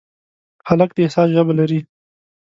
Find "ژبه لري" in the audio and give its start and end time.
1.35-1.79